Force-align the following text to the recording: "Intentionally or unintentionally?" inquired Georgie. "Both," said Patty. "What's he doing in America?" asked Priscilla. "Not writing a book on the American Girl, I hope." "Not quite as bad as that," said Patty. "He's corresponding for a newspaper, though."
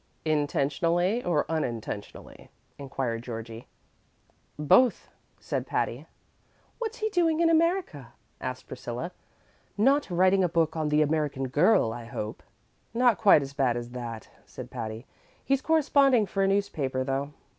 "Intentionally 0.25 1.23
or 1.23 1.45
unintentionally?" 1.47 2.49
inquired 2.79 3.21
Georgie. 3.21 3.67
"Both," 4.57 5.09
said 5.39 5.67
Patty. 5.67 6.07
"What's 6.79 6.97
he 6.97 7.09
doing 7.09 7.39
in 7.39 7.51
America?" 7.51 8.11
asked 8.39 8.67
Priscilla. 8.67 9.11
"Not 9.77 10.09
writing 10.09 10.43
a 10.43 10.49
book 10.49 10.75
on 10.75 10.89
the 10.89 11.03
American 11.03 11.49
Girl, 11.49 11.93
I 11.93 12.05
hope." 12.05 12.41
"Not 12.95 13.19
quite 13.19 13.43
as 13.43 13.53
bad 13.53 13.77
as 13.77 13.91
that," 13.91 14.27
said 14.43 14.71
Patty. 14.71 15.05
"He's 15.45 15.61
corresponding 15.61 16.25
for 16.25 16.41
a 16.41 16.47
newspaper, 16.47 17.03
though." 17.03 17.33